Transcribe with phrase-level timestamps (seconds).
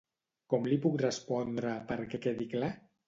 [0.53, 2.73] Com li puc respondre perquè quedi clar?